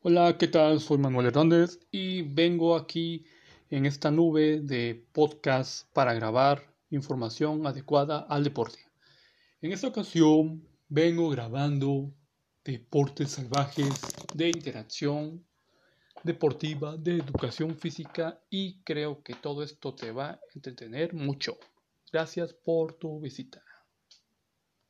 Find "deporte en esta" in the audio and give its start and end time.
8.44-9.88